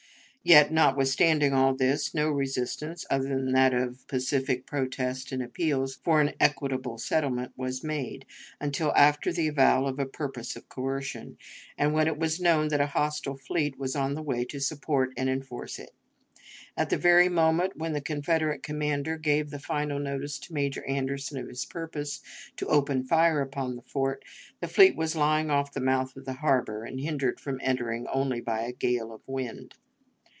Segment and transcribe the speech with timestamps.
[0.43, 6.19] Yet, notwithstanding all this, no resistance, other than that of pacific protest and appeals for
[6.19, 8.25] an equitable settlement, was made,
[8.59, 11.37] until after the avowal of a purpose of coercion,
[11.77, 15.13] and when it was known that a hostile fleet was on the way to support
[15.15, 15.91] and enforce it.
[16.75, 21.37] At the very moment when the Confederate commander gave the final notice to Major Anderson
[21.37, 22.19] of his purpose
[22.57, 24.25] to open fire upon the fort,
[24.59, 28.41] that fleet was lying off the mouth of the harbor, and hindered from entering only
[28.41, 29.75] by a gale of wind.